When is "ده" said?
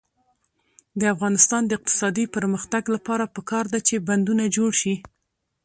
3.73-3.79